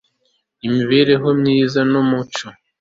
[0.67, 2.43] imibereho myiza no mu muco